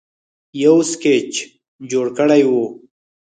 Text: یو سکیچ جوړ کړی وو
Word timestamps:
یو 0.63 0.75
سکیچ 0.91 1.33
جوړ 1.91 2.07
کړی 2.17 2.41
وو 2.49 2.65